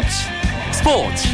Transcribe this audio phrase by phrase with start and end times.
[0.00, 0.16] 스포츠
[0.72, 1.28] 스포츠.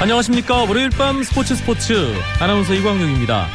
[0.00, 0.64] 안녕하십니까.
[0.64, 2.14] 월요일 밤 스포츠 스포츠.
[2.40, 3.46] 아나운서 이광용입니다.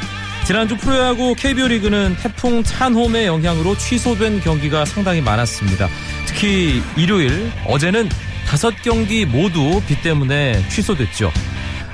[0.46, 5.90] 지난주 프로야구 KBO 리그는 태풍 찬홈의 영향으로 취소된 경기가 상당히 많았습니다.
[6.28, 8.08] 특히 일요일 어제는
[8.48, 11.32] 다섯 경기 모두 비 때문에 취소됐죠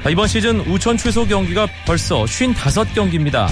[0.10, 3.48] 이번 시즌 우천 취소 경기가 벌써 55경기입니다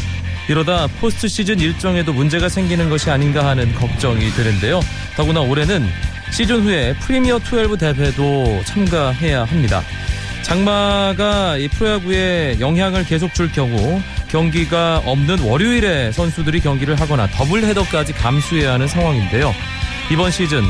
[0.48, 4.80] 이러다 포스트 시즌 일정에도 문제가 생기는 것이 아닌가 하는 걱정이 드는데요
[5.16, 5.88] 더구나 올해는
[6.31, 9.84] 시즌 후에 프리미어 12 대회도 참가해야 합니다
[10.41, 18.13] 장마가 이 프로야구에 영향을 계속 줄 경우 경기가 없는 월요일에 선수들이 경기를 하거나 더블 헤더까지
[18.13, 19.53] 감수해야 하는 상황인데요.
[20.11, 20.63] 이번 시즌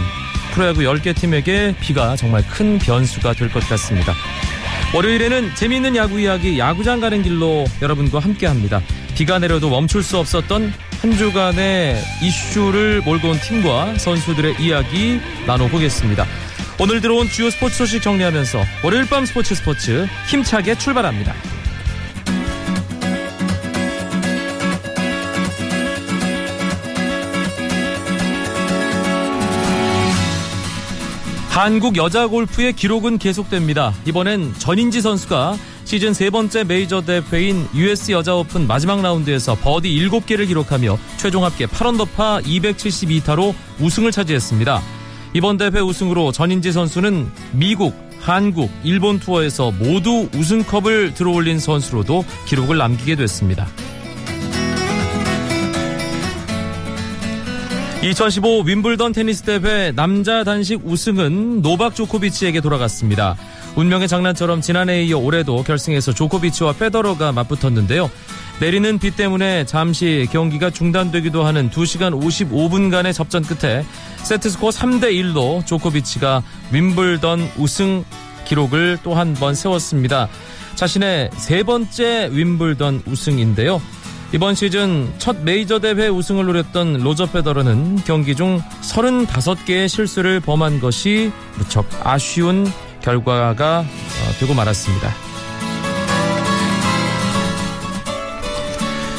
[0.52, 4.14] 프로야구 10개 팀에게 비가 정말 큰 변수가 될 것 같습니다.
[4.92, 8.82] 월요일에는 재미있는 야구 이야기 야구장 가는 길로 여러분과 함께합니다.
[9.16, 16.26] 비가 내려도 멈출 수 없었던 한 주간의 이슈를 몰고 온 팀과 선수들의 이야기 나눠보겠습니다.
[16.80, 21.36] 오늘 들어온 주요 스포츠 소식 정리하면서 월요일 밤 스포츠 스포츠 힘차게 출발합니다.
[31.60, 33.94] 한국 여자 골프의 기록은 계속됩니다.
[34.06, 40.48] 이번엔 전인지 선수가 시즌 세 번째 메이저 대회인 US 여자 오픈 마지막 라운드에서 버디 7개를
[40.48, 44.82] 기록하며 최종 합계 8언더파 272타로 우승을 차지했습니다.
[45.34, 53.18] 이번 대회 우승으로 전인지 선수는 미국, 한국, 일본 투어에서 모두 우승컵을 들어올린 선수로도 기록을 남기게
[53.18, 53.68] 됐습니다.
[58.02, 63.36] 2015 윈블던 테니스 대회 남자 단식 우승은 노박 조코비치에게 돌아갔습니다.
[63.76, 68.10] 운명의 장난처럼 지난해에 이어 올해도 결승에서 조코비치와 페더러가 맞붙었는데요.
[68.62, 73.84] 내리는 비 때문에 잠시 경기가 중단되기도 하는 2시간 55분간의 접전 끝에
[74.24, 76.42] 세트스코어 3대 1로 조코비치가
[76.72, 78.06] 윈블던 우승
[78.46, 80.30] 기록을 또 한 번 세웠습니다.
[80.76, 83.82] 자신의 세 번째 윈블던 우승인데요.
[84.32, 91.32] 이번 시즌 첫 메이저 대회 우승을 노렸던 로저 페더러는 경기 중 35개의 실수를 범한 것이
[91.58, 92.68] 무척 아쉬운
[93.02, 93.86] 결과가
[94.40, 95.10] 되고 말았습니다.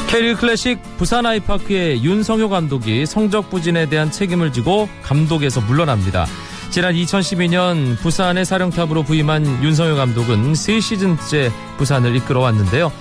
[0.08, 6.26] K리그 클래식 부산 아이파크의 윤성효 감독이 성적 부진에 대한 책임을 지고 감독에서 물러납니다.
[6.70, 12.92] 지난 2012년 부산의 사령탑으로 부임한 윤성효 감독은 3시즌째 부산을 이끌어왔는데요.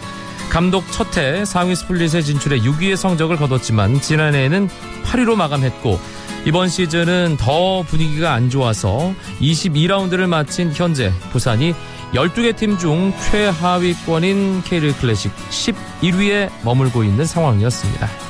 [0.49, 4.67] 감독 첫해 상위 스플릿에 진출해 6위의 성적을 거뒀지만 지난해에는
[5.05, 5.99] 8위로 마감했고
[6.45, 11.75] 이번 시즌은 더 분위기가 안 좋아서 22라운드를 마친 현재 부산이
[12.13, 18.28] 12개 팀 중 최하위권인 K리그 클래식 11위에 머물고 있는 상황이었습니다.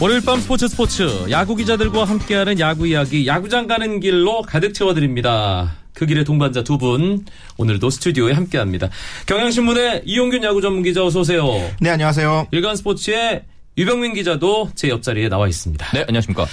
[0.00, 5.74] 월요일 밤 스포츠 스포츠 야구 기자들과 함께하는 야구 이야기 야구장 가는 길로 가득 채워드립니다.
[5.94, 7.24] 그 길의 동반자 두 분
[7.56, 8.90] 오늘도 스튜디오에 함께합니다.
[9.26, 11.46] 경향신문의 이용균 야구 전문 기자 어서 오세요.
[11.80, 12.48] 네 안녕하세요.
[12.50, 13.44] 일간 스포츠의
[13.78, 15.86] 유병민 기자도 제 옆자리에 나와 있습니다.
[15.94, 16.46] 네 안녕하십니까.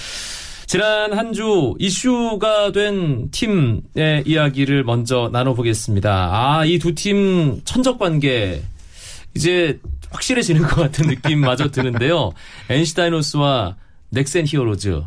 [0.66, 6.10] 지난 한 주 이슈가 된 팀의 이야기를 먼저 나눠보겠습니다.
[6.32, 8.62] 아 이 두 팀 천적 관계
[9.36, 9.78] 이제
[10.14, 12.32] 확실해지는 것 같은 느낌마저 드는데요.
[12.70, 13.76] NC 다이노스와
[14.10, 15.02] 넥센 히어로즈.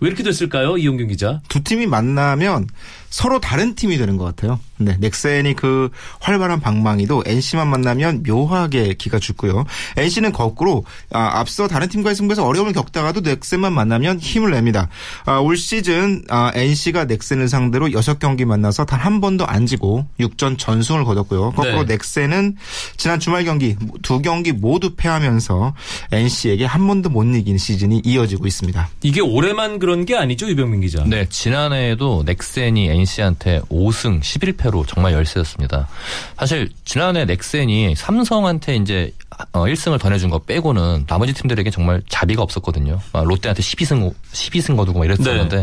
[0.00, 0.78] 왜 이렇게 됐을까요?
[0.78, 1.42] 이용균 기자.
[1.48, 2.68] 두 팀이 만나면
[3.14, 4.58] 서로 다른 팀이 되는 것 같아요.
[4.76, 5.88] 네, 넥센이 그
[6.18, 9.64] 활발한 방망이도 NC만 만나면 묘하게 기가 죽고요.
[9.96, 14.88] NC는 거꾸로 아, 앞서 다른 팀과의 승부에서 어려움을 겪다가도 넥센만 만나면 힘을 냅니다.
[15.26, 20.56] 아, 올 시즌 아, NC가 넥센을 상대로 6경기 만나서 단 한 번도 안 지고 6전
[20.58, 21.50] 전승을 거뒀고요.
[21.50, 21.94] 거꾸로 네.
[21.96, 22.56] 넥센은
[22.96, 25.74] 지난 주말 경기 두 경기 모두 패하면서
[26.10, 28.88] NC에게 한 번도 못 이긴 시즌이 이어지고 있습니다.
[29.02, 31.04] 이게 올해만 그런 게 아니죠, 유병민 기자?
[31.04, 35.88] 네, 지난해에도 넥센이 NC 한테 5승 11패로 정말 열세였습니다.
[36.36, 39.12] 사실 지난해 넥센이 삼성한테 이제
[39.52, 43.00] 1승을 더 내준 거 빼고는 나머지 팀들에게 정말 자비가 없었거든요.
[43.12, 45.56] 롯데한테 12승 12승 거두고 막 이랬었는데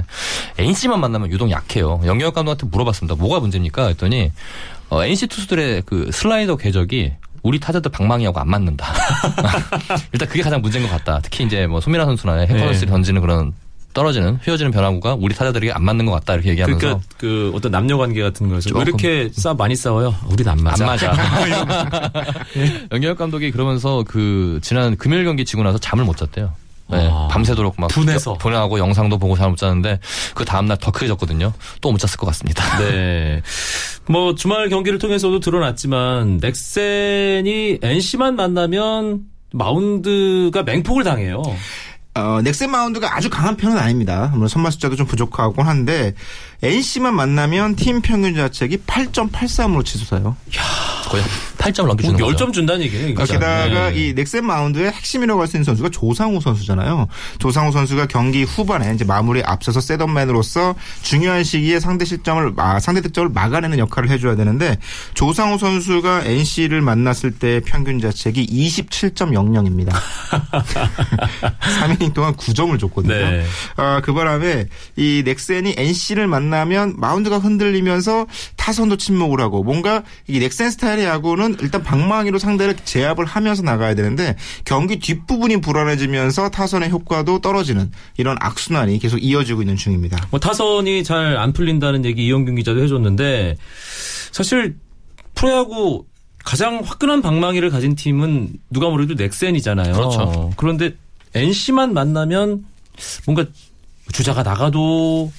[0.58, 0.64] 네.
[0.64, 2.02] NC만 만나면 유독 약해요.
[2.06, 3.16] 영역 감독한테 물어봤습니다.
[3.16, 3.88] 뭐가 문제입니까?
[3.88, 4.32] 했더니
[4.90, 8.94] 어, NC 투수들의 그 슬라이더 궤적이 우리 타자들 방망이하고 안 맞는다.
[10.12, 11.20] 일단 그게 가장 문제인 것 같다.
[11.24, 12.92] 특히 이제 뭐 소미라 선수나 해커너스를 네.
[12.92, 13.54] 던지는 그런
[13.94, 17.98] 떨어지는 휘어지는 변화구가 우리 타자들에게 안 맞는 것 같다 이렇게 얘기하면서 그러니까 그 어떤 남녀
[17.98, 18.82] 관계 같은 거에서 왜.
[18.84, 20.16] 이렇게 싸 많이 싸워요?
[20.30, 20.84] 우린 안 맞아.
[20.84, 21.14] 안 맞아.
[22.92, 26.54] 영기혁 감독이 그러면서 그 지난 금요일 경기 지고 나서 잠을 못 잤대요.
[26.90, 28.34] 네, 아, 밤새도록 막 분해서.
[28.34, 30.00] 분해하고 영상도 보고 잠못 잤는데
[30.36, 31.54] 그 다음 날 더 크게 졌거든요.
[31.80, 32.80] 또 못 잤을 것 같습니다.
[32.80, 33.42] 네.
[34.10, 39.22] 뭐 주말 경기를 통해서도 드러났지만 넥센이 NC만 만나면
[39.54, 41.42] 마운드가 맹폭을 당해요.
[42.14, 44.30] 어, 넥센 마운드가 아주 강한 편은 아닙니다.
[44.34, 46.14] 물론 선발 숫자도 좀 부족하곤 한데
[46.64, 50.36] NC만 만나면 팀 평균 자책이 8.83으로 치솟아요.
[51.08, 51.24] 거의
[51.58, 52.46] 8점을 넘겨주는 뭐 거죠.
[52.48, 53.10] 10점 준다는 얘기예요.
[53.12, 53.26] 아, 그러니까.
[53.26, 53.96] 게다가 네.
[54.10, 57.08] 이 넥센 마운드의 핵심이라고 할 수 있는 선수가 조상우 선수잖아요.
[57.40, 63.30] 조상우 선수가 경기 후반에 이제 마무리 앞서서 셋업맨으로서 중요한 시기에 상대 실점을 아, 상대 득점을
[63.30, 64.78] 막아내는 역할을 해줘야 되는데
[65.14, 69.94] 조상우 선수가 NC를 만났을 때 평균 자책이 27.00입니다.
[71.82, 73.14] 3이닝 동안 9점을 줬거든요.
[73.14, 73.46] 네.
[73.76, 80.40] 아, 그 바람에 이 넥센이 NC를 만나 면 마운드가 흔들리면서 타선도 침묵을 하고 뭔가 이
[80.40, 87.40] 넥센 스타일의 야구는 일단 방망이로 상대를 제압을 하면서 나가야 되는데 경기 뒷부분이 불안해지면서 타선의 효과도
[87.40, 90.28] 떨어지는 이런 악순환이 계속 이어지고 있는 중입니다.
[90.30, 93.58] 뭐 타선이 잘 안 풀린다는 얘기 이영균 기자도 해줬는데
[94.32, 94.76] 사실
[95.34, 96.06] 프로야구
[96.44, 99.94] 가장 화끈한 방망이를 가진 팀은 누가 뭐래도 넥센이잖아요.
[99.94, 100.52] 그렇죠.
[100.58, 100.96] 그런데
[101.34, 102.66] NC만 만나면
[103.26, 103.46] 뭔가
[104.12, 105.32] 주자가 나가도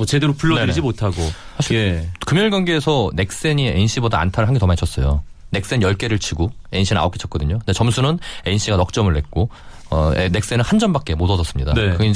[0.00, 0.80] 뭐 제대로 불러들이지 네네.
[0.82, 1.16] 못하고
[1.56, 2.08] 사실 예.
[2.24, 5.22] 금요일 경기에서 넥센이 NC보다 안타를 한 개 더 많이 쳤어요.
[5.50, 7.58] 넥센 10개를 치고 NC는 9개 쳤거든요.
[7.58, 9.50] 근데 점수는 NC가 넉 점을 냈고
[9.90, 11.74] 어, 에, 넥센은 한 점밖에 못 얻었습니다.
[11.74, 11.96] 네.
[11.96, 12.12] 그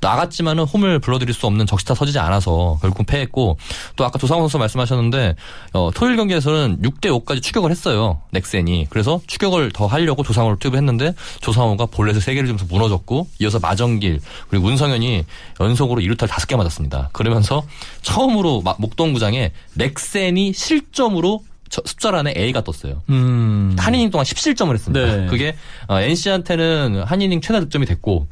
[0.00, 3.56] 나갔지만은 홈을 불러들일 수 없는 적시타 서지지 않아서 결국 패했고
[3.96, 5.36] 또 아까 조상호 선수 말씀하셨는데
[5.72, 8.20] 어, 토요일 경기에서는 6대 5까지 추격을 했어요.
[8.32, 8.86] 넥센이.
[8.90, 15.24] 그래서 추격을 더 하려고 조상호를 투입했는데 조상호가 볼넷을 3개를 주면서 무너졌고 이어서 마정길 그리고 문성현이
[15.60, 17.10] 연속으로 2루타를 5개 맞았습니다.
[17.12, 17.62] 그러면서
[18.02, 21.51] 처음으로 마- 목동구장에 넥센이 실점으로 저
[21.84, 23.02] 숫자란에 A가 떴어요.
[23.08, 23.74] 음.
[23.78, 25.16] 한 이닝 동안 17점을 했습니다.
[25.16, 25.26] 네.
[25.26, 25.56] 그게
[25.88, 28.28] 어, NC한테는 한 이닝 최다 득점이 됐고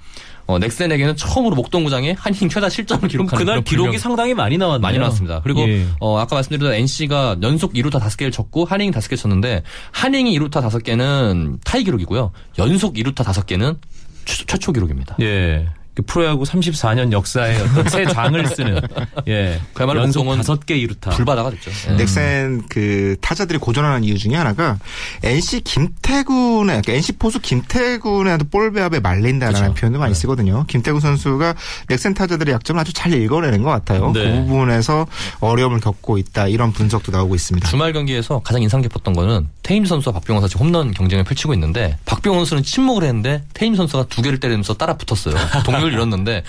[0.47, 4.81] 어, 넥센에게는 처음으로 목동구장에 한 이닝 최다 실점을 기록하는 그날 기록이 상당히 많이 나왔네요.
[4.81, 5.41] 많이 나왔습니다.
[5.43, 5.87] 그리고 예.
[6.01, 11.85] 어, 아까 말씀드렸던 NC가 연속 2루타 5개를 쳤고 한이닝 5개 쳤는데 한이닝 2루타 5개는 타이
[11.85, 12.33] 기록이고요.
[12.59, 13.79] 연속 2루타 5개는
[14.25, 15.17] 최, 최초 기록입니다.
[15.21, 15.67] 예.
[15.95, 18.81] 그 프로야구 34년 역사의 어떤 새 장을 쓰는
[19.29, 19.61] 예.
[19.75, 21.11] 그야말로 연속 다섯 개 이루타.
[21.11, 21.71] 불바다가 됐죠.
[21.91, 21.97] 예.
[21.97, 24.79] 넥센 그 타자들이 고전하는 이유 중에 하나가
[25.23, 29.75] NC 김태군의 그러니까 NC 포수 김태군의 볼 배합에 말린다라는 그쵸.
[29.75, 30.21] 표현도 많이 네.
[30.21, 30.65] 쓰거든요.
[30.69, 31.55] 김태군 선수가
[31.89, 34.13] 넥센 타자들의 약점을 아주 잘 읽어내는 것 같아요.
[34.13, 34.25] 네.
[34.25, 35.07] 그 부분에서
[35.41, 37.69] 어려움을 겪고 있다 이런 분석도 나오고 있습니다.
[37.69, 42.39] 주말 경기에서 가장 인상 깊었던 거는 테임 선수와 박병호 선수 홈런 경쟁을 펼치고 있는데 박병호
[42.39, 45.37] 선수는 침묵을 했는데 테임 선수가 두 개를 때리면서 따라 붙었어요.
[45.65, 46.43] 동료를 잃었는데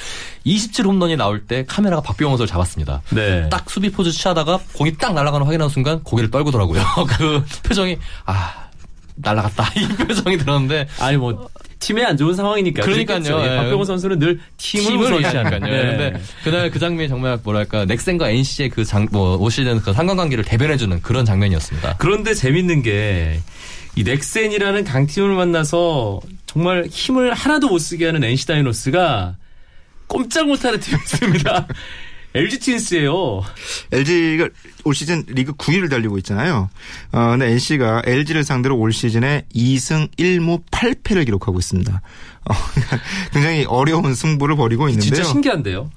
[0.44, 3.04] 27 홈런이 나올 때 카메라가 박병호 선수를 잡았습니다.
[3.12, 3.48] 네.
[3.50, 6.82] 딱 수비 포즈 취하다가 공이 딱 날아가는 걸 확인하는 순간 고개를 떨구더라고요.
[7.16, 8.70] 그 표정이 아
[9.18, 11.48] 날아갔다 이 표정이 들었는데 아니 뭐
[11.82, 12.84] 팀에 안 좋은 상황이니까.
[12.84, 13.42] 그러니까요.
[13.42, 13.56] 예, 예.
[13.58, 15.74] 박병호 선수는 늘 팀을, 팀을 우선시하니까요.
[15.74, 15.82] 예.
[15.82, 21.26] 근데 그날 그 장면이 정말 뭐랄까 넥센과 NC의 그 장뭐올 시즌 그 상관관계를 대변해주는 그런
[21.26, 21.96] 장면이었습니다.
[21.98, 23.42] 그런데 재밌는 게
[23.96, 29.36] 이 넥센이라는 강팀을 만나서 정말 힘을 하나도 못 쓰게 하는 NC 다이노스가
[30.08, 31.68] 꼼짝 못하는 팀이었습니다.
[32.34, 33.44] LG 트윈스예요.
[33.92, 34.50] LG가
[34.86, 36.70] 올 시즌 리그 9위를 달리고 있잖아요.
[37.12, 42.02] 어, 근데 NC가 LG를 상대로 올 시즌에 2승 1무 8패를 기록하고 있습니다.
[42.50, 42.54] 어,
[43.34, 45.14] 굉장히 어려운 승부를 벌이고 있는데요.
[45.16, 45.90] 진짜 신기한데요.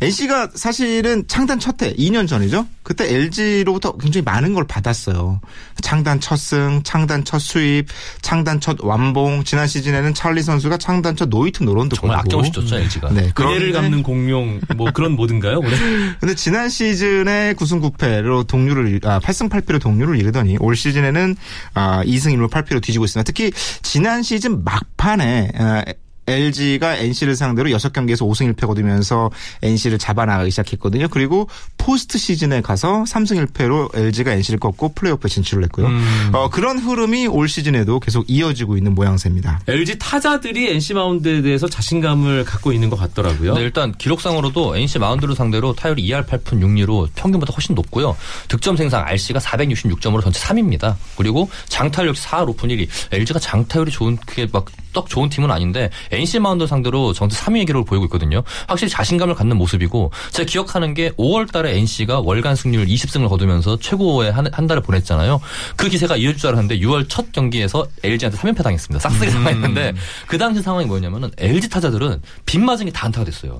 [0.00, 2.66] NC가 사실은 창단 첫 해, 2년 전이죠.
[2.82, 5.40] 그때 LG로부터 굉장히 많은 걸 받았어요.
[5.82, 7.86] 창단 첫 승, 창단 첫 스윕,
[8.22, 9.44] 창단 첫 완봉.
[9.44, 12.28] 지난 시즌에는 찰리 선수가 창단 첫 노히트 노런도 정말 걸고.
[12.28, 13.10] 아낌없이 줬죠 LG가.
[13.10, 15.60] 네, 그런데- 갚는 공룡 뭐 그런 모든가요?
[16.18, 21.36] 근데 지난 시즌에 9승 9패로 동률을 아 8승 8패로 동률을 이루더니 올 시즌에는
[21.74, 23.24] 아 2승 1무 8패로 뒤지고 있습니다.
[23.24, 23.52] 특히
[23.82, 25.84] 지난 시즌 막판에 아,
[26.30, 29.30] LG가 NC를 상대로 6경기에서 5승 1패 거두면서
[29.62, 31.08] NC를 잡아나가기 시작했거든요.
[31.08, 35.86] 그리고 포스트 시즌에 가서 3승 1패로 LG가 NC를 꺾고 플레이오프에 진출을 했고요.
[35.86, 36.30] 음.
[36.32, 39.60] 어, 그런 흐름이 올 시즌에도 계속 이어지고 있는 모양새입니다.
[39.66, 43.54] LG 타자들이 NC 마운드에 대해서 자신감을 갖고 있는 것 같더라고요.
[43.54, 48.16] 네, 일단 기록상으로도 NC 마운드를 상대로 타율이 2할 8푼 6리로 평균보다 훨씬 높고요.
[48.48, 50.96] 득점 생산 RC가 466점으로 전체 3위입니다.
[51.16, 52.88] 그리고 장타율 역시 4할 5푼 1위.
[53.12, 55.90] LG가 장타율이 좋은 그게 막 썩 좋은 팀은 아닌데
[56.20, 58.42] NC 마운드 상대로 정도 3위의 기록을 보이고 있거든요.
[58.68, 64.32] 확실히 자신감을 갖는 모습이고 제가 기억하는 게 5월 달에 NC가 월간 승률 20승을 거두면서 최고의
[64.32, 65.40] 한, 한 달을 보냈잖아요.
[65.76, 69.08] 그 기세가 이어질 줄 알았는데 6월 첫 경기에서 LG한테 3연패 당했습니다.
[69.08, 69.94] 싹쓸이 당했는데
[70.26, 73.58] 그 당시 상황이 뭐였냐면은 LG 타자들은 빗 맞은 게 다 안타가 됐어요.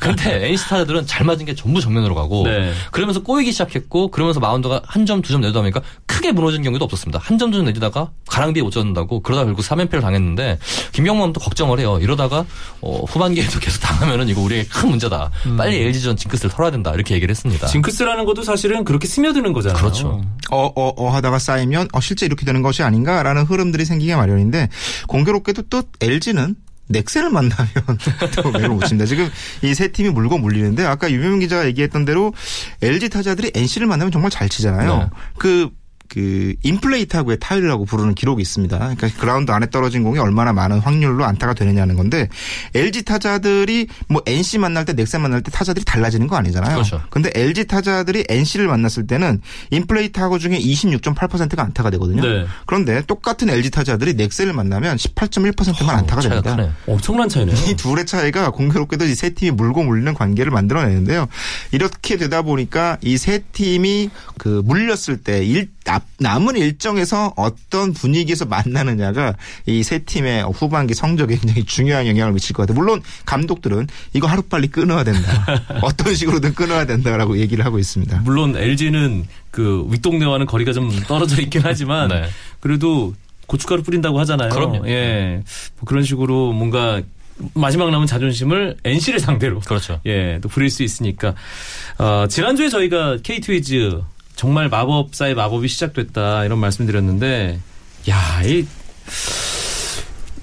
[0.00, 2.72] 근데 NC 타자들은 잘 맞은 게 전부 정면으로 가고 네.
[2.90, 7.18] 그러면서 꼬이기 시작했고 그러면서 마운드가 한 점, 두 점 내다 보니까 크게 무너진 경우도 없었습니다.
[7.22, 10.58] 한 점, 두 점 내다가 가랑비에 못 젖는다고 그러다 결국 3연패를 당했는데
[10.92, 11.97] 김경만도 걱정을 해요.
[12.00, 12.44] 이러다가
[12.80, 15.30] 어, 후반기에도 계속 당하면은 이거 우리에게 큰 문제다.
[15.56, 16.92] 빨리 LG전 징크스를 털어야 된다.
[16.94, 17.66] 이렇게 얘기를 했습니다.
[17.66, 19.80] 징크스라는 것도 사실은 그렇게 스며드는 거잖아요.
[19.80, 20.22] 그렇죠.
[20.50, 24.68] 어, 어, 어 하다가 쌓이면 어, 실제 이렇게 되는 것이 아닌가라는 흐름들이 생기기 마련인데
[25.08, 26.56] 공교롭게도 또 LG는
[26.90, 27.68] 넥센을 만나면
[28.42, 29.04] 또 매우 못칩니다.
[29.06, 29.28] 지금
[29.62, 32.32] 이 세 팀이 물고 물리는데 아까 유명민 기자가 얘기했던 대로
[32.82, 34.98] LG 타자들이 NC를 만나면 정말 잘 치잖아요.
[34.98, 35.06] 네.
[35.38, 35.68] 그,
[36.08, 38.76] 그, 인플레이트하고의 타율이라고 부르는 기록이 있습니다.
[38.78, 42.28] 그러니까 그라운드 안에 떨어진 공이 얼마나 많은 확률로 안타가 되느냐는 건데
[42.74, 46.74] LG 타자들이 뭐 NC 만날 때 넥센 만날 때 타자들이 달라지는 거 아니잖아요.
[46.74, 47.02] 그렇죠.
[47.10, 52.22] 근데 LG 타자들이 NC를 만났을 때는 인플레이트하고 중에 26.8%가 안타가 되거든요.
[52.22, 52.46] 네.
[52.66, 56.56] 그런데 똑같은 LG 타자들이 넥센을 만나면 18.1%만 안타가 차이가 됩니다.
[56.56, 56.72] 크네요.
[56.86, 57.54] 엄청난 차이네요.
[57.68, 61.26] 이 둘의 차이가 공교롭게도 이 세 팀이 물고 물리는 관계를 만들어내는데요.
[61.72, 68.44] 이렇게 되다 보니까 이 세 팀이 그 물렸을 때 일, 남- 남은 일정에서 어떤 분위기에서
[68.44, 69.34] 만나느냐가
[69.66, 72.78] 이 세 팀의 후반기 성적에 굉장히 중요한 영향을 미칠 것 같아요.
[72.78, 75.46] 물론 감독들은 이거 하루빨리 끊어야 된다.
[75.80, 78.20] 어떤 식으로든 끊어야 된다라고 얘기를 하고 있습니다.
[78.20, 82.24] 물론 LG는 그 윗동네와는 거리가 좀 떨어져 있긴 하지만 네.
[82.60, 83.14] 그래도
[83.46, 84.50] 고춧가루 뿌린다고 하잖아요.
[84.50, 84.86] 그럼요.
[84.88, 85.42] 예.
[85.76, 87.00] 뭐 그런 식으로 뭔가
[87.54, 90.00] 마지막 남은 자존심을 NC를 상대로 그렇죠.
[90.06, 91.34] 예, 또 부릴 수 있으니까.
[91.96, 94.02] 어, 지난주에 저희가 KT위즈
[94.38, 97.58] 정말 마법사의 마법이 시작됐다 이런 말씀드렸는데
[98.08, 98.64] 야, 이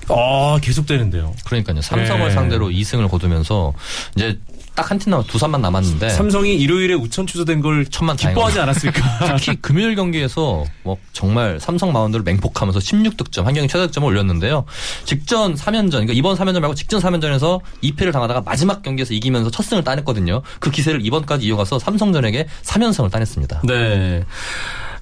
[0.09, 1.33] 어, 계속되는데요.
[1.45, 1.81] 그러니까요.
[1.81, 2.33] 삼성을 네.
[2.33, 3.73] 상대로 2승을 거두면서
[4.17, 4.37] 이제
[4.75, 8.59] 딱 한 팀 남아 두 산만 남았는데 삼성이 일요일에 우천 취소된 걸 천만 기뻐하지.
[8.59, 9.35] 않았을까?
[9.39, 14.65] 특히 금요일 경기에서 뭐 정말 삼성 마운드를 맹폭하면서 16득점 한 경기 최다 득점을 올렸는데요.
[15.05, 19.83] 직전 3연전 그러니까 이번 3연전 말고 직전 3연전에서 2패를 당하다가 마지막 경기에서 이기면서 첫 승을
[19.83, 20.41] 따냈거든요.
[20.59, 23.61] 그 기세를 이번까지 이어가서 삼성전에게 3연승을 따냈습니다.
[23.63, 24.23] 네.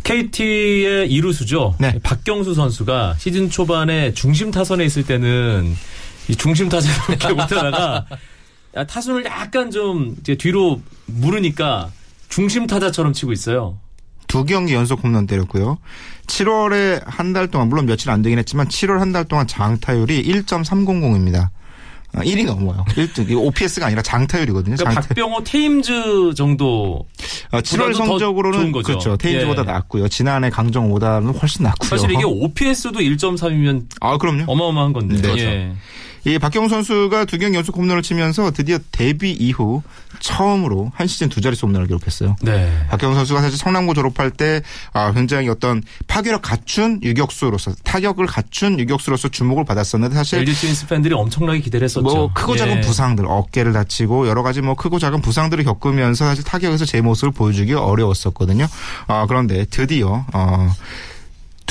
[0.04, 1.76] KT의 이루수죠.
[1.80, 1.98] 네.
[2.04, 5.76] 박경수 선수가 시즌 초반에 중심 타선에 있을 때는
[6.28, 8.18] 이 중심 타선을 이렇게 못하다가 야,
[8.88, 11.90] 타선을 약간 좀 이제 뒤로 물으니까
[12.30, 13.78] 중심 타자처럼 치고 있어요.
[14.28, 15.78] 두 경기 연속 홈런 때렸고요.
[16.26, 21.50] 7월에 한 달 동안 물론 며칠 안 되긴 했지만 7월 한 달 동안 장타율이 1.300입니다.
[22.14, 22.86] 1이 넘어요.
[22.90, 23.28] 1등.
[23.30, 24.76] 이 OPS가 아니라 장타율이거든요.
[24.76, 25.08] 그러니까 장타.
[25.10, 27.08] 박병호 테임즈 정도
[27.52, 28.86] 어, 7월 보다도 더 성적으로는 좋은 거죠.
[28.88, 29.18] 그렇죠.
[29.18, 29.66] 테임즈보다 예.
[29.66, 30.08] 낫고요.
[30.10, 31.90] 지난해 강정보다는 훨씬 낫고요.
[31.90, 34.44] 사실 이게 OPS도 1.3이면 아 그럼요.
[34.48, 35.16] 어마어마한 건데.
[35.16, 35.44] 네, 그렇죠.
[35.44, 35.74] 예.
[36.26, 39.82] 이 박경 선수가 두 경기 연속 홈런을 치면서 드디어 데뷔 이후
[40.20, 42.38] 처음으로 한 시즌 두 자릿수 홈런을 기록했어요.
[42.42, 42.72] 네.
[42.90, 44.62] 박경 선수가 사실 성남고 졸업할 때
[44.94, 51.14] 아, 굉장히 어떤 파괴력 갖춘 유격수로서 타격을 갖춘 유격수로서 주목을 받았었는데 사실 LG 트윈스 팬들이
[51.14, 52.04] 엄청나게 기대를 했었죠.
[52.04, 52.82] 뭐 크고 작은 예.
[52.82, 57.74] 부상들 어깨를 다치고 여러 가지 뭐 크고 작은 부상들을 겪으면서 사실 타격에서 제 모습을 보여주기
[57.74, 58.68] 어려웠었거든요.
[59.08, 60.70] 아, 그런데 드디어 어,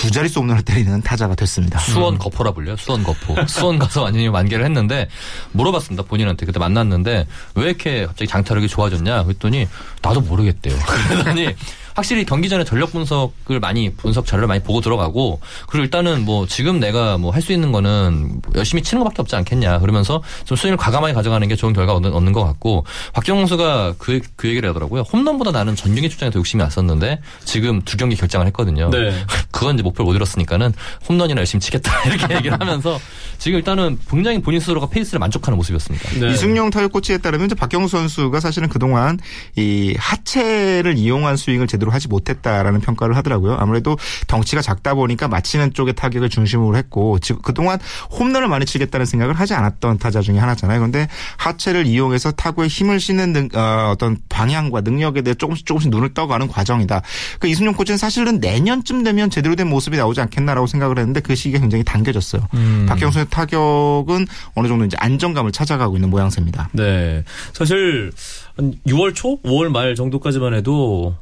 [0.03, 1.79] 두 자릿수 홈런을 때리는 타자가 됐습니다.
[1.79, 2.77] 수원 거포라 불려요.
[2.77, 3.37] 수원 거포.
[3.47, 5.07] 수원 가서 완전히 만개를 했는데
[5.53, 6.03] 물어봤습니다.
[6.03, 9.69] 본인한테 그때 만났는데 왜 이렇게 갑자기 장타력이 좋아졌냐 그랬더니
[10.03, 10.75] 나도 모르겠대요.
[11.09, 11.55] 그러더니
[11.95, 16.81] 확실히 경기 전에 전력 분석을 많이 분석 자료를 많이 보고 들어가고 그리고 일단은 뭐 지금
[16.81, 21.13] 내가 뭐 할 수 있는 거는 열심히 치는 것밖에 없지 않겠냐 그러면서 좀 스윙을 과감하게
[21.13, 25.03] 가져가는 게 좋은 결과 얻는, 얻는 것 같고 박경호 선수가 그, 그 얘기를 하더라고요.
[25.03, 28.91] 홈런보다 나는 전 경기 출장에 더 욕심이 났었는데 지금 두 경기 결장을 했거든요.
[28.91, 29.13] 네.
[29.51, 30.73] 그건 이제 목표를 못 이뤘으니까는
[31.09, 32.99] 홈런이나 열심히 치겠다 이렇게 얘기를 하면서
[33.43, 36.21] 지금 일단은 굉장히 본인 스스로가 페이스를 만족하는 모습이었습니다.
[36.21, 36.31] 네.
[36.31, 39.19] 이승용 타격 코치에 따르면 이제 박경수 선수가 사실은 그동안
[39.57, 43.57] 이 하체를 이용한 스윙을 제대로 하지 못했다라는 평가를 하더라고요.
[43.59, 47.81] 아무래도 덩치가 작다 보니까 맞히는 쪽의 타격을 중심으로 했고 지금 그동안
[48.17, 50.79] 홈런을 많이 치겠다는 생각을 하지 않았던 타자 중에 하나잖아요.
[50.79, 56.15] 그런데 하체를 이용해서 타구에 힘을 싣는 능, 어, 어떤 방향과 능력에 대해 조금씩 조금씩 눈을
[56.15, 57.03] 떠가는 과정이다.
[57.41, 61.59] 그 이승용 코치는 사실은 내년쯤 되면 제대로 된 모습이 나오지 않겠나라고 생각을 했는데 그 시기가
[61.59, 62.47] 굉장히 당겨졌어요.
[62.55, 62.87] 음.
[62.89, 66.69] 박경수의 타격은 어느 정도 이제 안정감을 찾아가고 있는 모양새입니다.
[66.73, 67.25] 네.
[67.53, 68.13] 사실
[68.57, 71.17] 한 6월 초, 5월 말 정도까지만 해도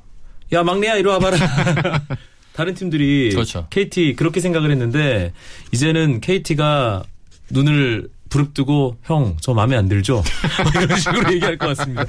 [0.53, 1.37] 야 막내야 이리 와봐라.
[2.53, 3.67] 다른 팀들이 그렇죠.
[3.71, 5.33] KT 그렇게 생각을 했는데
[5.73, 7.05] 이제는 KT가
[7.51, 10.23] 눈을 부릅뜨고 형 저 마음에 안 들죠?
[10.73, 12.05] 뭐 이런 식으로 얘기할 것 같습니다.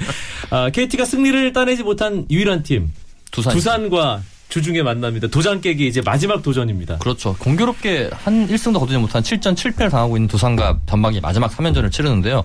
[0.49, 2.91] 아, KT가 승리를 따내지 못한 유일한 팀
[3.31, 3.53] 두산.
[3.53, 5.27] 두산과 주중에 만납니다.
[5.29, 6.97] 도장 깨기 이제 마지막 도전입니다.
[6.97, 7.33] 그렇죠.
[7.39, 12.43] 공교롭게 한 1승도 거두지 못한 7전 7패를 당하고 있는 두산과 전방이 마지막 3연전을 치르는데요.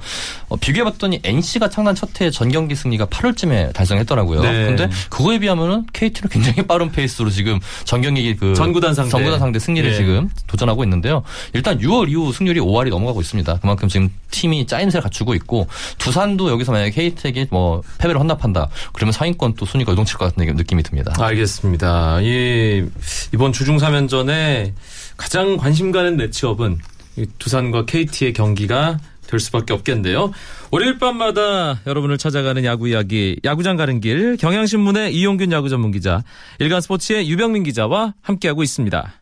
[0.48, 4.40] 어, 비교해봤더니 NC가 창단 첫 해에 전경기 승리가 8월쯤에 달성했더라고요.
[4.40, 4.66] 네.
[4.66, 9.10] 근데 그거에 비하면은 KT는 굉장히 빠른 페이스로 지금 전경기 그 전구단 상대.
[9.10, 9.96] 전구단 상대 승리를 예.
[9.96, 11.24] 지금 도전하고 있는데요.
[11.54, 13.58] 일단 6월 이후 승률이 5할이 넘어가고 있습니다.
[13.58, 15.66] 그만큼 지금 팀이 짜임새를 갖추고 있고
[15.98, 18.68] 두산도 여기서 만약에 KT에게 뭐 패배를 헌납한다.
[18.92, 21.12] 그러면 상위권 또 순위가 요동칠 것 같은 느낌이 듭니다.
[21.18, 21.95] 알겠습니다.
[22.22, 22.84] 이
[23.32, 24.72] 이번 주중 3연전에
[25.16, 26.78] 가장 관심 가는 매치업은
[27.16, 30.32] 이 두산과 KT의 경기가 될 수밖에 없겠는데요.
[30.70, 36.22] 월요일 밤마다 여러분을 찾아가는 야구 이야기, 야구장 가는 길, 경향신문의 이용균 야구 전문 기자,
[36.60, 39.12] 일간스포츠의 유병민 기자와 함께하고 있습니다.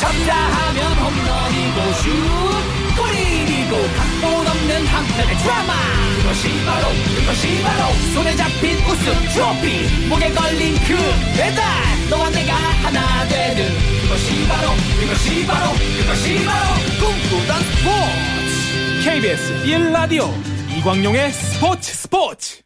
[0.00, 2.39] 쳤다 하면 홈런이고 슛
[4.92, 5.72] 한편의 드라마
[6.18, 10.94] 그것이 바로 그것이 바로 손에 잡힌 우승 트로피 목에 걸린 그
[11.36, 11.64] 배달
[12.10, 13.68] 너와 내가 하나 되는
[14.02, 14.68] 그것이 바로
[15.00, 20.28] 그것이 바로 그것이 바로 꿈꾸던 스포츠 KBS 1라디오
[20.78, 22.60] 이광용의 스포츠 스포츠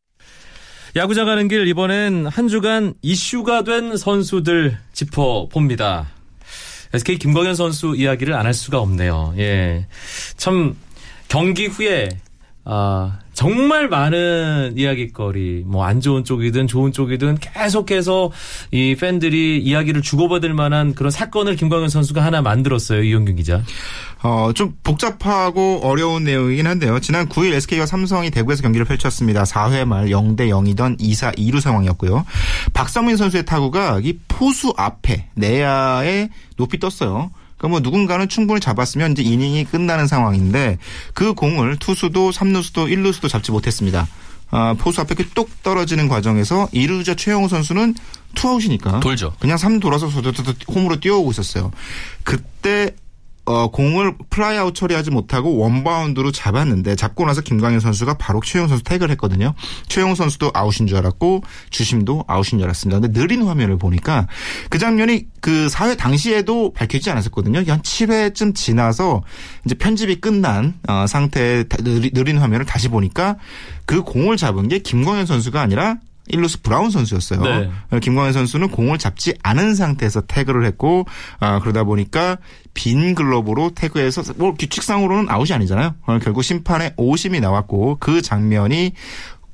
[0.96, 6.06] 야구장 가는 길 이번엔 한 주간 이슈가 된 선수들 짚어봅니다.
[6.92, 9.34] SK 김광현 선수 이야기를 안 할 수가 없네요.
[9.38, 9.88] 예.
[10.36, 10.76] 참,
[11.34, 12.10] 경기 후에,
[12.64, 18.30] 아, 정말 많은 이야기거리, 뭐, 안 좋은 쪽이든 좋은 쪽이든 계속해서
[18.70, 23.02] 이 팬들이 이야기를 주고받을 만한 그런 사건을 김광현 선수가 하나 만들었어요.
[23.02, 23.64] 이용균 기자.
[24.22, 27.00] 어, 좀 복잡하고 어려운 내용이긴 한데요.
[27.00, 29.42] 지난 9일 SK와 삼성이 대구에서 경기를 펼쳤습니다.
[29.42, 32.24] 4회 말 0대 0이던 2사 2루 상황이었고요.
[32.74, 37.32] 박성민 선수의 타구가 이 포수 앞에 내야에 높이 떴어요.
[37.68, 40.78] 뭐 누군가는 충분히 잡았으면 이제 이닝이 끝나는 상황인데
[41.14, 44.06] 그 공을 투수도 3루수도 1루수도 잡지 못했습니다.
[44.50, 47.94] 아, 포수 앞에 똑 떨어지는 과정에서 2루자 최형우 선수는
[48.34, 49.32] 투아웃이니까 돌죠.
[49.38, 50.06] 그냥 3 돌아서
[50.68, 51.72] 홈으로 뛰어오고 있었어요.
[52.22, 52.94] 그때
[53.46, 59.10] 어, 공을 플라이아웃 처리하지 못하고 원바운드로 잡았는데 잡고 나서 김광현 선수가 바로 최형우 선수 태그를
[59.12, 59.54] 했거든요.
[59.86, 63.00] 최형우 선수도 아웃인 줄 알았고 주심도 아웃인 줄 알았습니다.
[63.00, 64.28] 근데 느린 화면을 보니까
[64.70, 67.58] 그 장면이 그 4회 당시에도 밝혀지지 않았었거든요.
[67.66, 69.22] 한 7회쯤 지나서
[69.66, 73.36] 이제 편집이 끝난 어, 상태의 느린 화면을 다시 보니까
[73.84, 75.98] 그 공을 잡은 게 김광현 선수가 아니라
[76.28, 77.42] 일루스 브라운 선수였어요.
[77.42, 78.00] 네.
[78.00, 81.04] 김광현 선수는 공을 잡지 않은 상태에서 태그를 했고
[81.38, 82.38] 아, 그러다 보니까
[82.72, 85.94] 빈 글러브로 태그해서 뭐 규칙상으로는 아웃이 아니잖아요.
[86.06, 88.92] 어, 결국 심판의 오심이 나왔고 그 장면이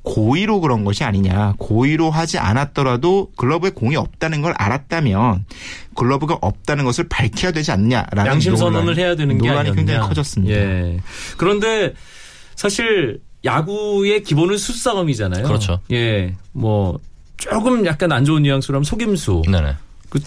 [0.03, 1.53] 고의로 그런 것이 아니냐.
[1.59, 5.45] 고의로 하지 않았더라도 글러브에 공이 없다는 걸 알았다면
[5.95, 9.75] 글러브가 없다는 것을 밝혀야 되지 않냐라는 양심 선언을 해야 되는 게 논란이 아니었냐.
[9.75, 10.55] 굉장히 커졌습니다.
[10.55, 10.99] 예.
[11.37, 11.93] 그런데
[12.55, 15.43] 사실 야구의 기본은 수싸움이잖아요.
[15.47, 15.79] 그렇죠.
[15.91, 16.33] 예.
[16.51, 16.99] 뭐
[17.37, 19.43] 조금 약간 안 좋은 뉘앙스로 하면 속임수.
[19.49, 19.75] 네네.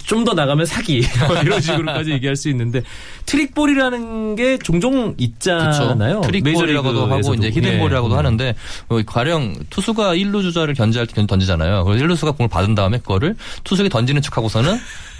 [0.06, 2.80] 좀더 나가면 사기 뭐 이런 식으로까지 얘기할 수 있는데
[3.26, 6.22] trick ball이라는 게 종종 있잖아요.
[6.22, 7.34] trick ball이라고도 하고.
[7.34, 8.16] 이제 hidden ball이라고도 예.
[8.16, 8.54] 하는데
[8.88, 11.84] 어, 가령 투수가 1루 주자를 견제할 때 던지잖아요.
[11.84, 14.78] 그래서 1루수가 공을 받은 다음에 그거를 투수에게 던지는 척하고서는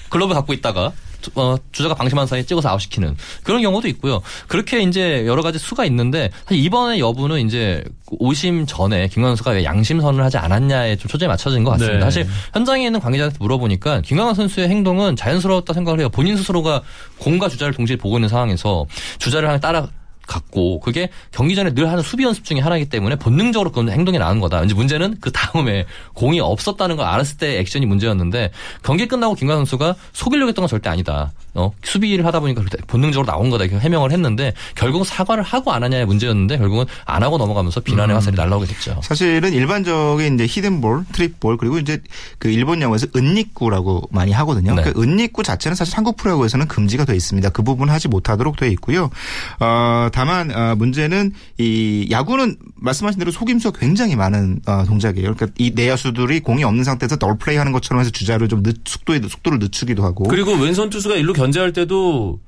[0.09, 4.23] 글러브 갖고 있다가 투- 어, 주자가 방심한 사이에 찍어서 아웃시키는 그런 경우도 있고요.
[4.49, 7.85] 그렇게 이제 여러 가지 수가 있는데 사실 이번의 여부는 이제
[8.19, 11.99] 오심 전에 김광현 선수가 왜 양심 선언을 하지 않았냐에 좀 초점이 맞춰진 것 같습니다.
[11.99, 12.01] 네.
[12.01, 16.09] 사실 현장에 있는 관계자한테 물어보니까 김광현 선수의 행동은 자연스러웠다 생각을 해요.
[16.09, 16.83] 본인 스스로가
[17.19, 18.87] 공과 주자를 동시에 보고 있는 상황에서
[19.19, 19.89] 주자를 하나 따라
[20.27, 24.41] 갔고 그게 경기 전에 늘 하는 수비 연습 중에 하나이기 때문에 본능적으로 그런 행동이 나는
[24.41, 24.63] 거다.
[24.65, 28.51] 이제 문제는 그 다음에 공이 없었다는 걸 알았을 때 액션이 문제였는데
[28.83, 31.33] 경기 끝나고 김광현 선수가 속이려고 했던 건 절대 아니다.
[31.55, 36.05] 어, 수비를 하다 보니까 본능적으로 나온 거다 이렇게 해명을 했는데 결국은 사과를 하고 안 하냐의
[36.05, 38.99] 문제였는데 결국은 안 하고 넘어가면서 비난의 화살이 날라오게 됐죠.
[39.03, 42.01] 사실은 일반적인 이제 히든볼, 트릭볼 그리고 이제
[42.39, 44.75] 그 일본 야구에서 은닉구라고 많이 하거든요.
[44.75, 44.83] 네.
[44.83, 47.51] 그 은닉구 자체는 사실 한국 프로야구에서는 금지가 돼 있습니다.
[47.51, 49.11] 그 부분 하지 못하도록 돼 있고요.
[49.61, 55.35] 어, 다만 어, 문제는 이 야구는 말씀하신 대로 속임수가 굉장히 많은 어, 동작이에요.
[55.35, 59.20] 그러니까 이 내야수들이 공이 없는 상태에서 널 플레이 하는 것처럼 해서 주자를 좀 늦, 속도에
[59.29, 60.22] 속도를 늦추기도 하고.
[60.29, 62.38] 그리고 왼손 투수가 일로 견제할 때도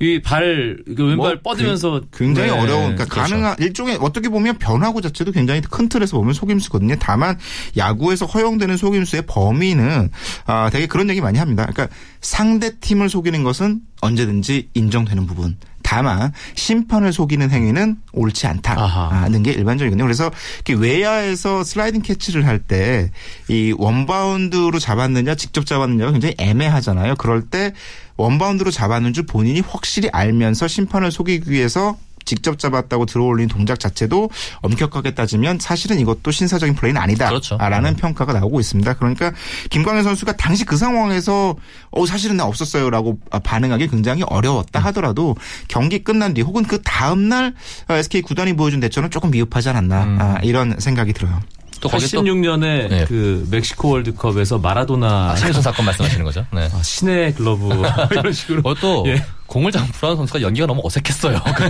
[0.00, 3.30] 이발 왼발 뭐 뻗으면서 굉장히 네, 어려운 그러니까 그렇죠.
[3.30, 6.96] 가능한 일종의 어떻게 보면 변화구 자체도 굉장히 큰 틀에서 보면 속임수거든요.
[6.98, 7.38] 다만
[7.76, 10.10] 야구에서 허용되는 속임수의 범위는
[10.46, 11.64] 아 되게 그런 얘기 많이 합니다.
[11.70, 15.56] 그러니까 상대 팀을 속이는 것은 언제든지 인정되는 부분.
[15.84, 20.02] 다만 심판을 속이는 행위는 옳지 않다는 게 일반적이거든요.
[20.02, 20.30] 그래서
[20.76, 23.10] 외야에서 슬라이딩 캐치를 할 때
[23.48, 27.16] 이 원바운드로 잡았느냐 직접 잡았느냐가 굉장히 애매하잖아요.
[27.16, 27.72] 그럴 때
[28.16, 34.30] 원바운드로 잡았는 줄 본인이 확실히 알면서 심판을 속이기 위해서 직접 잡았다고 들어올린 동작 자체도
[34.62, 37.54] 엄격하게 따지면 사실은 이것도 신사적인 플레이는 그렇죠.
[37.54, 38.94] 아니다라는 평가가 나오고 있습니다.
[38.94, 39.32] 그러니까
[39.70, 41.56] 김광현 선수가 당시 그 상황에서
[41.90, 45.36] 어 사실은 나 없었어요라고 반응하기 굉장히 어려웠다 하더라도
[45.68, 47.54] 경기 끝난 뒤 혹은 그 다음 날
[47.88, 51.40] SK 구단이 보여준 대처는 조금 미흡하지 않았나 아, 이런 생각이 들어요.
[51.84, 53.04] 또 거기 또 86년에 네.
[53.06, 56.46] 그 멕시코 월드컵에서 마라도나 신혜선 사건 말씀하시는 거죠?
[56.50, 56.66] 네.
[56.72, 57.68] 아, 신의 글러브
[58.10, 59.22] 이런 식으로 어, 또 예.
[59.46, 61.38] 공을 잡은 브라운 선수가 연기가 너무 어색했어요.
[61.56, 61.66] 그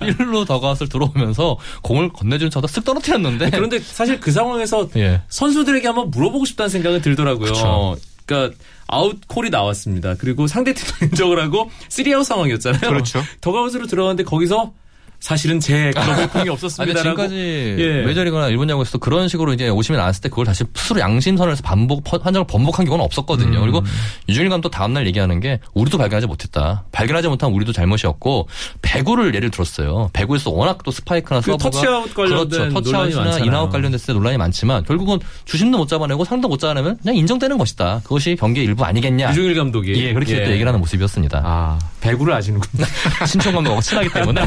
[0.00, 5.22] 1루 더가웃을 들어오면서 공을 건네주는 차도 쓱 떨어뜨렸는데 그런데 사실 그 상황에서 예.
[5.28, 7.52] 선수들에게 한번 물어보고 싶다는 생각은 들더라고요.
[7.52, 7.96] 그쵸.
[8.26, 8.54] 그러니까
[8.86, 10.14] 아웃 콜이 나왔습니다.
[10.18, 12.80] 그리고 상대팀 인정을 하고 쓰리아웃 상황이었잖아요.
[12.90, 13.22] 그렇죠.
[13.40, 14.72] 더그아웃으로 들어갔는데 거기서
[15.24, 17.02] 사실은 제 글러브에 공이 아니, 없었습니다라고.
[17.02, 18.02] 지금까지 예.
[18.02, 22.46] 메이저리그나 일본 야구에서도 그런 식으로 이제 오심이 나왔을 때 그걸 다시 스스로 양심선언해서 반복 판정을
[22.46, 23.58] 번복한 경우는 없었거든요.
[23.62, 23.82] 그리고
[24.28, 26.84] 류중일 감독 다음 날 얘기하는 게 우리도 발견하지 못했다.
[26.92, 28.48] 발견하지 못한 우리도 잘못이었고
[28.82, 30.10] 배구를 예를 들었어요.
[30.12, 32.74] 배구에서 워낙 또 스파이크나 그 서브가 터치아웃 관련된 그렇죠.
[32.74, 33.38] 터치아웃이나.
[33.46, 38.02] 인아웃 관련됐을 때 논란이 많지만 결국은 주심도 못 잡아내고 상도 못 잡아내면 그냥 인정되는 것이다.
[38.04, 39.30] 그것이 경기의 일부 아니겠냐.
[39.30, 41.40] 유중일 감독이 예, 그렇게 또 얘기를 하는 모습이었습니다.
[41.42, 42.84] 아 배구를 아시는군요.
[43.26, 44.42] 신청 감독하고 친하기 때문에.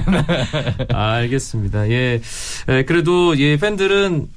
[0.94, 1.90] 아, 알겠습니다.
[1.90, 2.22] 예.
[2.70, 4.28] 예, 그래도 예 팬들은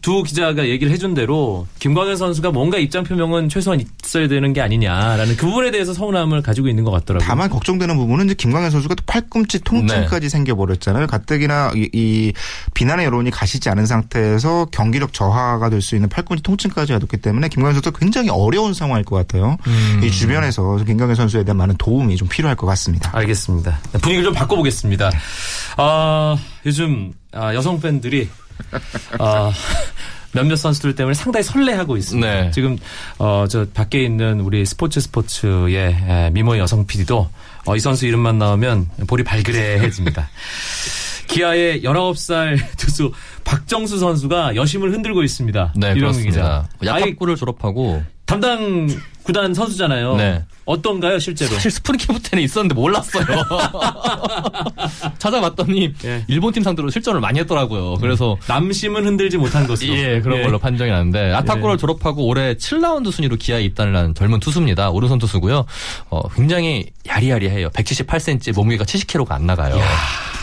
[0.00, 5.36] 두 기자가 얘기를 해준 대로 김광현 선수가 뭔가 입장 표명은 최소한 있어야 되는 게 아니냐라는
[5.36, 7.26] 그 부분에 대해서 서운함을 가지고 있는 것 같더라고요.
[7.26, 11.06] 다만 걱정되는 부분은 이제 김광현 선수가 또 팔꿈치 통증까지 생겨버렸잖아요.
[11.06, 12.32] 가뜩이나 이, 이
[12.74, 17.74] 비난의 여론이 가시지 않은 상태에서 경기력 저하가 될 수 있는 팔꿈치 통증까지 가뒀기 때문에 김광현
[17.74, 19.56] 선수가 굉장히 어려운 상황일 것 같아요.
[20.02, 23.10] 이 주변에서 김광현 선수에 대한 많은 도움이 좀 필요할 것 같습니다.
[23.16, 23.78] 알겠습니다.
[23.92, 25.10] 분위기를 좀 바꿔보겠습니다.
[25.78, 26.36] 아,
[26.66, 28.28] 요즘 아, 여성 팬들이
[29.18, 29.52] 아,
[30.32, 32.42] 몇몇 선수들 때문에 상당히 설레하고 있습니다.
[32.42, 32.50] 네.
[32.50, 32.78] 지금
[33.18, 37.28] 어, 저 밖에 있는 우리 스포츠 스포츠의 에, 미모 여성 PD도
[37.66, 40.28] 어, 이 선수 이름만 나오면 볼이 발그레해집니다.
[41.28, 43.12] 기아의 19살 투수
[43.44, 45.74] 박정수 선수가 여심을 흔들고 있습니다.
[45.76, 46.00] 네, 기자.
[46.00, 46.68] 그렇습니다.
[46.80, 48.86] 아이, 약학부를 졸업하고 담당
[49.24, 50.16] 구단 선수잖아요.
[50.16, 50.44] 네.
[50.64, 51.52] 어떤가요, 실제로?
[51.54, 53.24] 사실 스프링키부터는 있었는데 몰랐어요.
[55.18, 56.24] 찾아봤더니 예.
[56.28, 57.96] 일본 팀 상대로 실전을 많이 했더라고요.
[57.96, 59.92] 그래서 남심은 흔들지 못한 것으로.
[59.96, 60.42] 예, 그런 예.
[60.42, 64.90] 걸로 판정이 나는데 아타코를 졸업하고 올해 7라운드 순위로 기아에 입단을 한 젊은 투수입니다.
[64.90, 65.66] 오른손 투수고요.
[66.10, 67.70] 어, 굉장히 야리야리해요.
[67.70, 69.76] 178cm, 몸무게가 70kg가 안 나가요.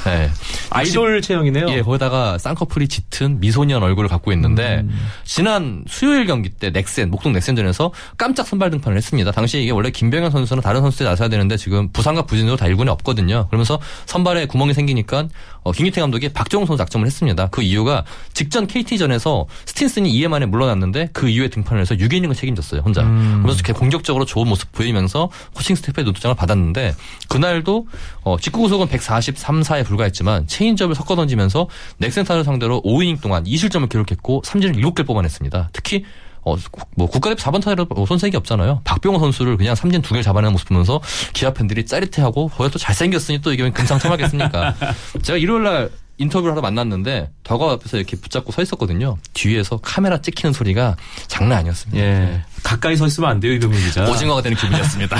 [0.07, 0.29] 네.
[0.69, 1.67] 아이돌 체형이네요.
[1.69, 5.07] 예, 거기다가 쌍꺼풀이 짙은 미소년 얼굴을 갖고 있는데 음.
[5.23, 9.31] 지난 수요일 경기 때 넥센 목동 넥센전에서 깜짝 선발 등판을 했습니다.
[9.31, 13.47] 당시 이게 원래 김병현 선수는 다른 선수들이 나서야 되는데 지금 부상과 부진으로 다 1군에 없거든요.
[13.47, 15.27] 그러면서 선발에 구멍이 생기니까
[15.67, 17.47] 어, 김기태 감독이 박정우 선수 작정을 했습니다.
[17.47, 22.81] 그 이유가 직전 KT전에서 스틴슨이 2회 만에 물러났는데 그 이후에 등판을 해서 6이닝을 책임졌어요.
[22.81, 23.01] 혼자.
[23.01, 23.41] 음.
[23.41, 26.95] 그러면서 이렇게 공격적으로 좋은 모습 보이면서 코칭 스태프의 노트장을 받았는데
[27.27, 27.87] 그날도
[28.23, 33.89] 어, 직구 구속은 143, 4에 불과했지만 체인지업을 섞어 던지면서 넥센 타선을 상대로 5이닝 동안 2실점을
[33.89, 35.69] 기록했고 삼진을 7개 뽑아냈습니다.
[35.73, 36.05] 특히
[36.47, 36.57] 어,
[36.95, 38.81] 뭐 국가대표 4번 타자로 손색이 없잖아요.
[38.83, 41.01] 박병호 선수를 그냥 삼진 두 개를 잡아내는 모습 보면서
[41.33, 44.75] 기아 팬들이 짜릿해하고 거기가 또 잘생겼으니 또 이게 금상첨화겠습니까?
[45.21, 49.17] 제가 일요일 날 인터뷰를 하러 만났는데 덕아웃 앞에서 이렇게 붙잡고 서 있었거든요.
[49.33, 50.95] 뒤에서 카메라 찍히는 소리가
[51.27, 52.01] 장난 아니었습니다.
[52.01, 52.41] 예.
[52.63, 54.09] 가까이 서 있으면 안 돼요, 이동민 기자.
[54.09, 55.17] 오징어가 되는 기분이었습니다.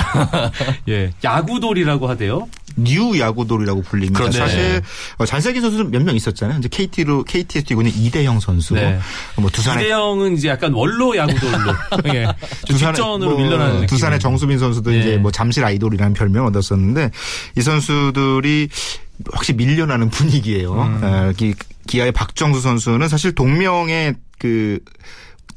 [0.89, 1.13] 예.
[1.23, 2.47] 야구돌이라고 하대요.
[2.77, 4.19] new 야구돌이라고 불립니다.
[4.19, 4.37] 그렇죠.
[4.39, 4.81] 사실
[5.17, 6.59] 어, 잘생긴 선수는 몇 명 있었잖아요.
[6.59, 8.99] 이제 KT로 KT에서 뛰고 있는 이대형 선수, 네.
[9.35, 11.73] 뭐 두산의 이대형은 이제 약간 원로 야구돌로.
[12.13, 12.27] 예.
[12.67, 13.87] 두산의 직전으로 뭐 밀려나는 느낌.
[13.87, 14.99] 두산의 정수빈 선수도 예.
[14.99, 17.11] 이제 뭐 잠실 아이돌이라는 별명을 얻었었는데
[17.57, 18.69] 이 선수들이
[19.33, 20.73] 확실히 밀려나는 분위기예요.
[20.73, 20.99] 음.
[21.03, 21.55] 어, 기,
[21.87, 24.79] 기아의 박정수 선수는 사실 동명의 그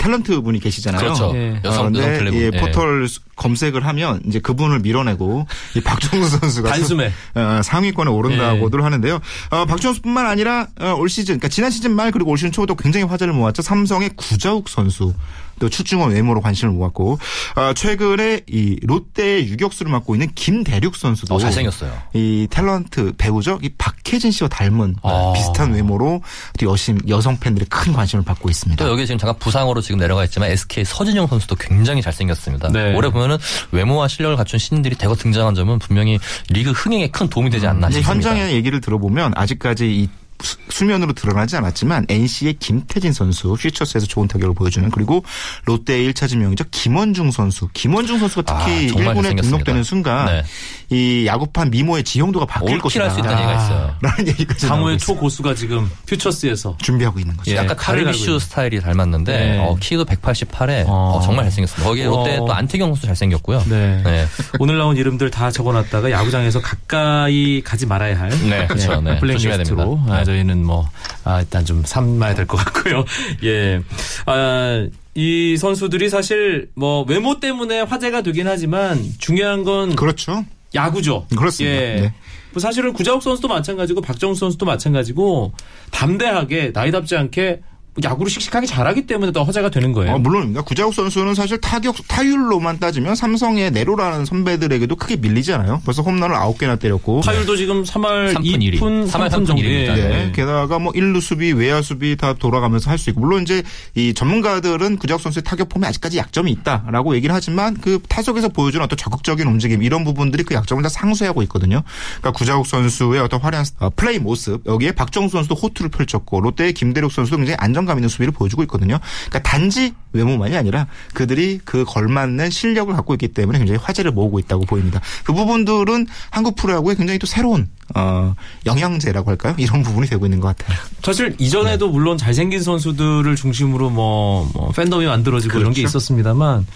[0.00, 1.00] 탤런트 분이 계시잖아요.
[1.00, 1.32] 그렇죠.
[1.34, 1.60] 예.
[1.62, 2.34] 여성, 어, 근데 여성.
[2.34, 2.60] 예, 예.
[2.60, 7.12] 포털 수- 검색을 하면 이제 그분을 밀어내고 이 박정수 선수가 단숨에.
[7.34, 9.20] 어, 상위권에 오른다고들 하는데요.
[9.50, 13.04] 어, 박정수뿐만 아니라 어, 올 시즌, 그러니까 지난 시즌 말 그리고 올 시즌 초도 굉장히
[13.06, 13.62] 화제를 모았죠.
[13.62, 15.14] 삼성의 구자욱 선수.
[15.61, 17.18] 또 추중원 외모로 관심을 모았고
[17.55, 21.92] 어, 최근에 이 롯데의 유격수를 맡고 있는 김대륙 선수도 어, 잘생겼어요.
[22.14, 23.61] 이 탤런트 배우죠.
[23.62, 25.33] 이 박혜진 씨와 닮은 아.
[25.37, 26.23] 비슷한 외모로
[26.59, 28.85] 또 여심 여성 팬들의 큰 관심을 받고 있습니다.
[28.85, 32.70] 또 여기 지금 잠깐 부상으로 지금 내려가 있지만 SK 서진영 선수도 굉장히 잘생겼습니다.
[32.73, 32.94] 네.
[32.96, 33.37] 올해 보면은
[33.70, 36.18] 외모와 실력을 갖춘 신인들이 대거 등장한 점은 분명히
[36.49, 38.31] 리그 흥행에 큰 도움이 되지 않나 이제 싶습니다.
[38.31, 40.09] 현장의 얘기를 들어보면 아직까지 이
[40.42, 45.24] 수- 수면으로 드러나지 않았지만 NC의 김태진 선수 퓨처스에서 좋은 타격을 보여주는 그리고
[45.66, 47.68] 롯데의 1차 지명이죠 김원중 선수.
[47.72, 49.42] 김원중 선수가 특히 아, 정말 1군에 잘생겼습니다.
[49.42, 50.42] 등록되는 순간 네.
[50.90, 53.05] 이 야구판 미모의 지형도가 바뀔 것이다.
[53.05, 53.96] 올킬할 수 있다는 얘기가 있어요.
[54.03, 55.07] 라는 상호의 있어요.
[55.14, 57.50] 초고수가 지금 퓨처스에서 준비하고 있는 거죠.
[57.53, 58.38] 예, 약간 다르비슈 있는.
[58.38, 59.59] 스타일이 닮았는데 네.
[59.59, 61.20] 어, 키도 188에 어.
[61.24, 61.88] 정말 잘생겼습니다.
[61.88, 62.46] 거기에 롯데 어.
[62.46, 63.64] 또 안태경 선수 잘생겼고요.
[63.68, 64.03] 네.
[64.05, 64.26] 네.
[64.59, 69.00] 오늘 나온 이름들 다 적어놨다가 야구장에서 가까이 가지 말아야 할 네, 그렇죠.
[69.00, 69.85] 네, 블랙리스트로 됩니다.
[70.14, 70.24] 아, 네.
[70.31, 70.88] 저희는 뭐
[71.25, 73.05] 아, 일단 좀 삼아야 될 것 같고요.
[73.45, 73.81] 예,
[74.27, 80.45] 아, 이 선수들이 사실 뭐 외모 때문에 화제가 되긴 하지만 중요한 건 그렇죠.
[80.75, 81.27] 야구죠.
[81.37, 81.77] 그렇습니다.
[81.77, 81.95] 예.
[82.01, 82.14] 네.
[82.53, 85.53] 뭐 사실은 구자욱 선수도 마찬가지고 박정우 선수도 마찬가지고
[85.90, 87.61] 담대하게 나이답지 않게
[88.04, 90.14] 야구를 씩씩하게 잘하기 때문에 더 화제가 되는 거예요.
[90.14, 90.62] 어, 물론입니다.
[90.62, 95.80] 구자욱 선수는 사실 타격 타율로만 따지면 삼성의 네로라는 선배들에게도 크게 밀리지 않아요.
[95.84, 98.80] 벌써 홈런을 9개나 때렸고 타율도 지금 3할 3분 1위.
[98.80, 99.54] 2푼 3할 3푼 정도.
[99.56, 99.98] 1위입니다.
[99.98, 100.02] 예.
[100.08, 100.32] 네.
[100.34, 103.62] 게다가 뭐 1루 수비, 외야 수비 다 돌아가면서 할 수 있고 물론 이제
[103.94, 108.96] 이 전문가들은 구자욱 선수의 타격 폼에 아직까지 약점이 있다라고 얘기를 하지만 그 타석에서 보여주는 어떤
[108.98, 111.82] 적극적인 움직임 이런 부분들이 그 약점을 다 상쇄하고 있거든요.
[112.18, 117.10] 그러니까 구자욱 선수의 어떤 화려한 어, 플레이 모습 여기에 박정수 선수도 호투를 펼쳤고 롯데의 김대륙
[117.10, 118.98] 선수도 굉장히 안정감 있는 수비를 보여주고 있거든요.
[119.29, 124.66] 그러니까 단지 외모만이 아니라 그들이 그 걸맞는 실력을 갖고 있기 때문에 굉장히 화제를 모으고 있다고
[124.66, 125.00] 보입니다.
[125.24, 128.35] 그 부분들은 한국 프로야구에 굉장히 또 새로운 어,
[128.66, 129.55] 영양제라고 할까요?
[129.59, 130.79] 이런 부분이 되고 있는 것 같아요.
[131.03, 131.92] 사실 이전에도 네.
[131.92, 135.98] 물론 잘생긴 선수들을 중심으로 뭐, 뭐 팬덤이 만들어지고 이런 게 그렇죠.
[135.98, 136.66] 있었습니다만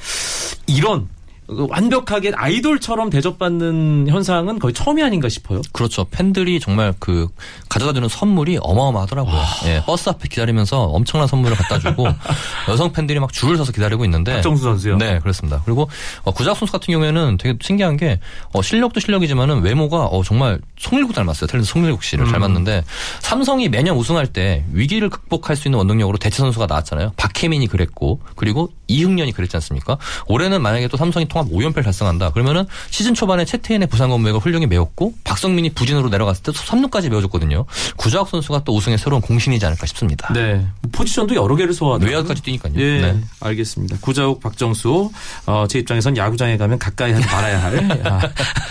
[0.66, 1.13] 이런 그
[1.46, 5.60] 완벽하게 아이돌처럼 대접받는 현상은 거의 처음이 아닌가 싶어요.
[5.72, 6.04] 그렇죠.
[6.04, 7.28] 팬들이 정말 그
[7.68, 9.42] 가져다주는 선물이 어마어마하더라고요.
[9.66, 12.06] 예, 버스 앞에 기다리면서 엄청난 선물을 갖다 주고
[12.68, 14.96] 여성 팬들이 막 줄을 서서 기다리고 있는데 박정수 선수요.
[14.96, 15.60] 네, 그렇습니다.
[15.64, 15.88] 그리고
[16.22, 18.20] 어, 구자욱 선수 같은 경우에는 되게 신기한 게
[18.52, 21.48] 어, 실력도 실력이지만은 외모가 어, 정말 송일국 닮았어요.
[21.48, 22.32] 탤런트 송일국 씨를 음.
[22.32, 22.84] 닮았는데
[23.20, 27.12] 삼성이 매년 우승할 때 위기를 극복할 수 있는 원동력으로 대체 선수가 나왔잖아요.
[27.16, 29.96] 박혜민이 그랬고 그리고 이흥년이 그랬지 않습니까?
[30.26, 32.30] 올해는 만약에 또 삼성이 통합 5연패를 달성한다.
[32.30, 37.64] 그러면은 시즌 초반에 채태인의 부상 건무가 훌륭히 메웠고 박성민이 부진으로 내려갔을 때 3루까지 메워줬거든요.
[37.96, 40.32] 구자욱 선수가 또 우승의 새로운 공신이지 않을까 싶습니다.
[40.34, 40.66] 네.
[40.92, 42.74] 포지션도 여러 개를 소화하고 외야까지 뛰니까요.
[42.76, 43.20] 예, 네.
[43.40, 43.96] 알겠습니다.
[44.02, 45.10] 구자욱, 박정수,
[45.46, 47.74] 어, 제 입장에선 야구장에 가면 가까이 하지 말아야 할
[48.06, 48.20] 아,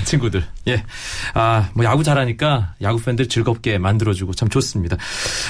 [0.06, 0.46] 친구들.
[0.68, 0.84] 예,
[1.34, 4.98] 아, 뭐 야구 잘하니까 야구 팬들 즐겁게 만들어주고 참 좋습니다.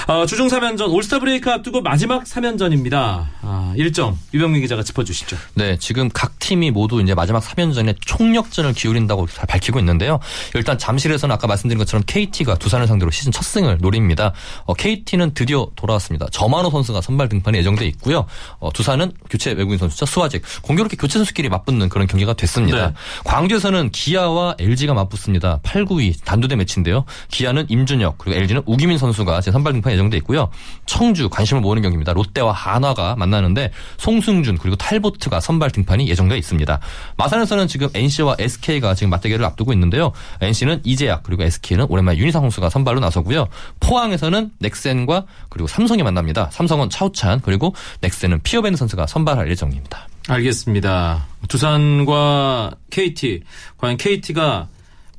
[0.06, 3.26] 어, 주중 3연전 올스타 브레이크 앞두고 마지막 3연전입니다.
[3.42, 5.36] 아, 일정 유병민 기자가 짚어주시죠.
[5.54, 10.20] 네, 지금 각 팀이 모두 이제 마지막 3연전에 총력전을 기울인다고 잘 밝히고 있는데요.
[10.54, 14.32] 일단 잠실에서는 아까 말씀드린 것처럼 KT가 두산을 상대로 시즌 첫 승을 노립니다.
[14.64, 16.26] 어, KT는 드디어 돌아왔습니다.
[16.30, 18.26] 저만호 선수가 선발 등판에 예정돼 있고요.
[18.58, 20.06] 어, 두산은 교체 외국인 선수죠.
[20.06, 20.42] 수아직.
[20.62, 22.88] 공교롭게 교체 선수끼리 맞붙는 그런 경기가 됐습니다.
[22.88, 22.94] 네.
[23.24, 25.60] 광주에서는 기아와 LG가 맞붙습니다.
[25.62, 27.04] 8, 9위 단두대 매치인데요.
[27.30, 30.50] 기아는 임준혁 그리고 LG는 우기민 선수가 제 선발 등판에 예정돼 있고요.
[30.84, 32.12] 청주 관심을 모으는 경기입니다.
[32.12, 36.80] 롯데와 한화가 만나는데 송승준 그리고 탈보트가 선발 등판이 예정돼 있습니다.
[37.16, 40.12] 마산에서는 지금 NC와 SK가 지금 맞대결을 앞두고 있는데요.
[40.40, 43.46] NC는 이재학 그리고 SK는 오랜만에 윤희상 선수가 선발로 나서고요.
[43.78, 46.50] 포항에서는 넥센과 그리고 삼성이 만납니다.
[46.50, 50.08] 삼성은 차우찬 그리고 넥센은 피어벤 선수가 선발할 예정입니다.
[50.28, 51.26] 알겠습니다.
[51.48, 53.42] 두산과 KT.
[53.78, 54.68] 과연 KT가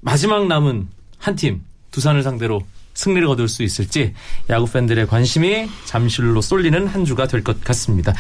[0.02, 0.90] 마지막 남은
[1.26, 1.62] 한 팀,
[1.92, 2.62] 두산을 상대로
[2.94, 4.14] 승리를 거둘 수 있을지
[4.50, 8.14] 야구 팬들의 관심이 잠실로 쏠리는 한 주가 될 것 같습니다.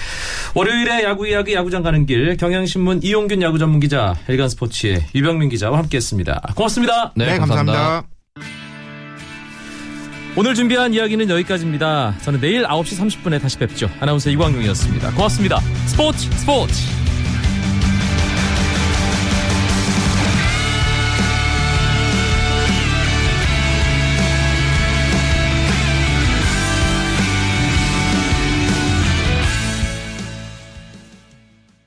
[0.55, 5.77] 월요일에 야구 이야기 야구장 가는 길 경향신문 이용균 야구 전문 기자 일간 스포츠의 유병민 기자와
[5.77, 6.53] 함께했습니다.
[6.55, 7.13] 고맙습니다.
[7.15, 8.03] 네, 감사합니다.
[10.35, 12.15] 오늘 준비한 이야기는 여기까지입니다.
[12.23, 13.89] 저는 내일 9시 30분에 다시 뵙죠.
[14.01, 15.11] 아나운서 이광용이었습니다.
[15.11, 15.59] 고맙습니다.
[15.87, 17.04] 스포츠 스포츠.